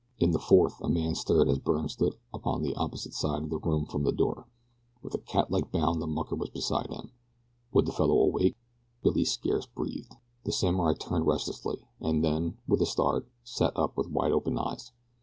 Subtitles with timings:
[0.17, 3.59] In the fourth a man stirred as Byrne stood upon the opposite side of the
[3.59, 4.47] room from the door
[5.03, 7.11] with a catlike bound the mucker was beside him.
[7.71, 8.57] Would the fellow awake?
[9.03, 10.15] Billy scarce breathed.
[10.43, 14.91] The samurai turned restlessly, and then, with a start, sat up with wide open eyes.